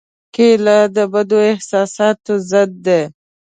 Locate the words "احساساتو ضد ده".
1.51-3.01